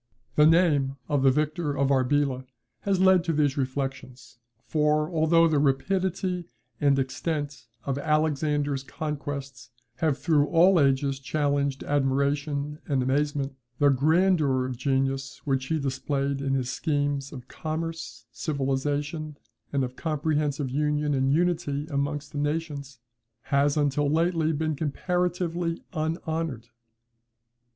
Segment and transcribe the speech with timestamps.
[0.33, 2.47] The name of the victor of Arbela
[2.79, 10.17] has led to these reflections; for, although the rapidity and extent of Alexander's conquests have
[10.17, 16.55] through all ages challenged admiration and amazement, the grandeur of genius which he displayed in
[16.55, 19.37] his schemes of commerce, civilization,
[19.71, 22.97] and of comprehensive union and unity amongst nations,
[23.43, 26.69] has, until lately, been comparatively unhonoured.